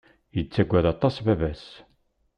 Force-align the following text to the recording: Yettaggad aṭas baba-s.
Yettaggad 0.35 0.85
aṭas 0.93 1.15
baba-s. 1.25 1.65